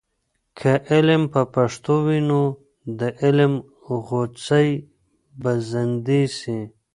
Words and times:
که 0.57 0.71
علم 0.93 1.21
په 1.33 1.41
پښتو 1.53 1.93
وي، 2.05 2.19
نو 2.29 2.41
د 2.99 3.01
علم 3.21 3.53
غوڅۍ 4.05 4.69
به 5.41 5.51
زندې 5.71 6.21
سي. 6.37 6.59